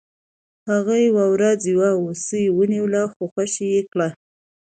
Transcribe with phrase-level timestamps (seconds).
[0.69, 4.09] هغه یوه ورځ یو هوسۍ ونیوله خو خوشې یې کړه.